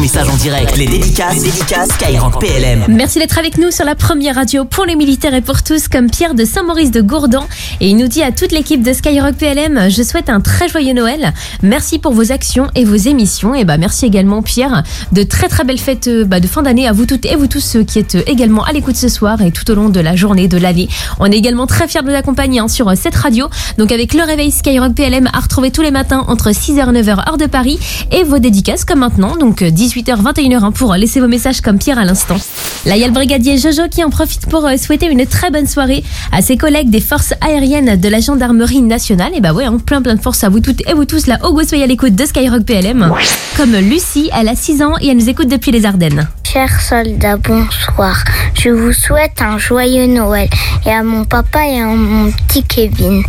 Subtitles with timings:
[0.00, 0.76] message en direct.
[0.76, 1.44] Les dédicaces
[1.94, 2.84] Skyrock PLM.
[2.88, 6.08] Merci d'être avec nous sur la première radio pour les militaires et pour tous, comme
[6.08, 7.46] Pierre de Saint-Maurice de Gourdan.
[7.80, 10.92] Et il nous dit à toute l'équipe de Skyrock PLM, je souhaite un très joyeux
[10.92, 11.32] Noël.
[11.62, 13.54] Merci pour vos actions et vos émissions.
[13.54, 14.84] Et bah merci également Pierre.
[15.12, 17.48] De très très belles fêtes euh, bah, de fin d'année à vous toutes et vous
[17.48, 20.00] tous ceux qui êtes euh, également à l'écoute ce soir et tout au long de
[20.00, 20.88] la journée, de l'année.
[21.18, 23.48] On est également très fiers de vous accompagner hein, sur euh, cette radio.
[23.78, 27.28] Donc avec le réveil Skyrock PLM à retrouver tous les matins entre 6h et 9h
[27.28, 27.78] heure de Paris
[28.12, 29.36] et vos dédicaces comme maintenant.
[29.36, 32.36] Donc 18h 21h hein, pour laisser vos messages comme Pierre à l'instant.
[32.84, 35.50] Là, il y a le brigadier Jojo qui en profite pour euh, souhaiter une très
[35.50, 39.32] bonne soirée à ses collègues des forces aériennes de la gendarmerie nationale.
[39.34, 41.38] Et bah ouais, hein, plein plein de force à vous toutes et vous tous là.
[41.42, 43.12] Au goût, soyez à l'écoute de Skyrock PLM.
[43.56, 46.28] Comme Lucie, elle a 6 ans et elle nous écoute depuis les Ardennes.
[46.44, 48.24] Chers soldats, bonsoir.
[48.54, 50.48] Je vous souhaite un joyeux Noël
[50.84, 53.22] et à mon papa et à mon petit Kevin.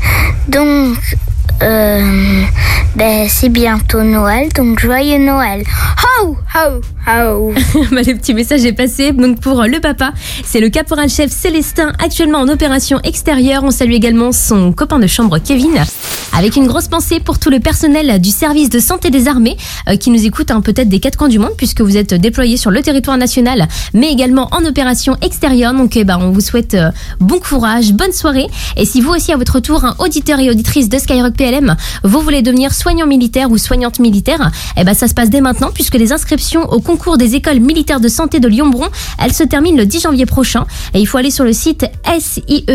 [0.48, 0.98] Donc,
[1.62, 2.44] euh,
[3.00, 5.64] ben, c'est bientôt Noël, donc joyeux Noël.
[6.22, 7.54] Ho, ho, ho.
[7.92, 9.14] Bah, le petit message est passé.
[9.14, 10.12] Donc pour le papa,
[10.44, 13.64] c'est le caporal-chef Célestin, actuellement en opération extérieure.
[13.64, 15.82] On salue également son copain de chambre Kevin.
[16.38, 19.96] Avec une grosse pensée pour tout le personnel du service de santé des armées euh,
[19.96, 22.70] qui nous écoute hein, peut-être des quatre coins du monde puisque vous êtes déployés sur
[22.70, 25.74] le territoire national mais également en opération extérieure.
[25.74, 28.48] Donc eh ben, on vous souhaite euh, bon courage, bonne soirée.
[28.78, 32.20] Et si vous aussi à votre tour, un auditeur et auditrice de Skyrock PLM, vous
[32.20, 35.94] voulez devenir soignant militaire ou soignante militaire, eh ben ça se passe dès maintenant puisque
[35.94, 38.88] les inscriptions au concours des écoles militaires de santé de Lyon-Bron,
[39.24, 41.86] elles se terminent le 10 janvier prochain et il faut aller sur le site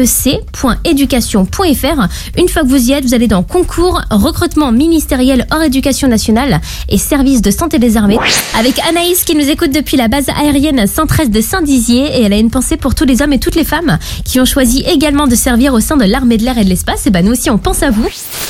[0.04, 2.08] siec.education.fr.
[2.38, 6.60] Une fois que vous y êtes, vous allez dans concours, recrutement ministériel hors éducation nationale
[6.88, 8.20] et service de santé des armées.
[8.56, 12.38] Avec Anaïs qui nous écoute depuis la base aérienne 113 de Saint-Dizier et elle a
[12.38, 15.34] une pensée pour tous les hommes et toutes les femmes qui ont choisi également de
[15.34, 17.08] servir au sein de l'armée de l'air et de l'espace.
[17.08, 18.06] Et ben nous aussi on pense à vous.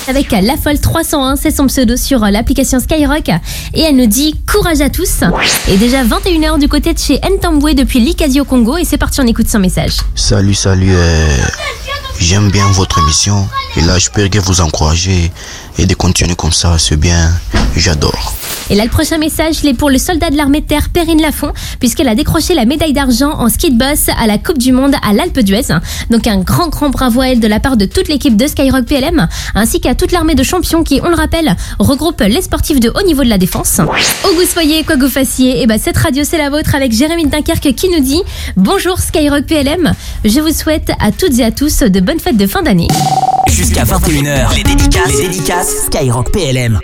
[0.08, 3.28] Avec La Folle 301, son pseudo sur l'application Skyrock
[3.74, 5.20] et elle nous dit courage à tous.
[5.68, 9.20] Et déjà 21h du côté de chez Ntambwe depuis l'Ikazi au Congo et c'est parti
[9.20, 9.96] on écoute son message.
[10.14, 10.92] Salut, salut.
[10.92, 11.26] euh,
[12.24, 13.46] J'aime bien votre émission.
[13.76, 15.30] Et là, je peux que vous encourager
[15.78, 16.78] et de continuer comme ça.
[16.78, 17.30] C'est bien.
[17.76, 18.32] J'adore.
[18.70, 21.20] Et là, le prochain message, il est pour le soldat de l'armée de terre Perrine
[21.20, 24.72] Lafont, puisqu'elle a décroché la médaille d'argent en ski de boss à la Coupe du
[24.72, 25.66] Monde à l'Alpe d'Huez.
[26.08, 28.86] Donc un grand, grand bravo à elle de la part de toute l'équipe de Skyrock
[28.86, 32.88] PLM, ainsi qu'à toute l'armée de champions qui, on le rappelle, regroupe les sportifs de
[32.88, 33.80] haut niveau de la défense.
[33.80, 36.92] Au goût soyez, quoi que vous fassiez, et bah cette radio c'est la vôtre avec
[36.92, 38.22] Jérémy Dunkerque qui nous dit
[38.56, 39.92] Bonjour Skyrock PLM,
[40.24, 42.86] je vous souhaite à toutes et à tous de bonnes fêtes de fin d'année.
[43.48, 46.78] Jusqu'à 21h, les dédicaces, les dédicaces Skyrock PLM.